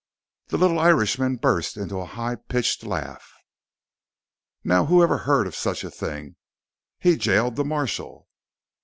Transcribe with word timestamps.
The 0.47 0.57
little 0.57 0.79
Irishman 0.79 1.35
burst 1.35 1.77
into 1.77 1.99
a 1.99 2.07
high 2.07 2.33
pitched 2.35 2.83
laugh. 2.83 3.35
"Now 4.63 4.87
who 4.87 5.03
ever 5.03 5.19
heard 5.29 5.45
of 5.45 5.55
such 5.55 5.83
a 5.83 5.91
thing? 5.91 6.37
He 6.97 7.15
jailed 7.15 7.55
the 7.55 7.63
marshal." 7.63 8.27